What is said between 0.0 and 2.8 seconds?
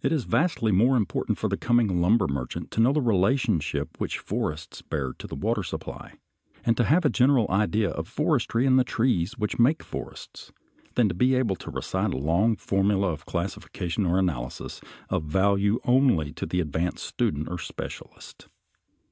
It is vastly more important for the coming lumber merchant to